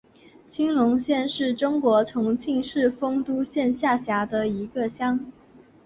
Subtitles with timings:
[0.47, 5.31] 青龙乡是中国重庆市丰都县下辖的一个乡。